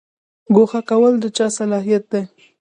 ګوښه 0.55 0.81
کول 0.89 1.13
د 1.19 1.25
چا 1.37 1.47
صلاحیت 1.57 2.03
دی؟ 2.11 2.23